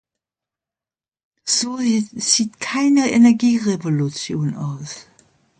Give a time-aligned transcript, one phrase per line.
[1.45, 5.05] So sieht keine Energierevolution aus.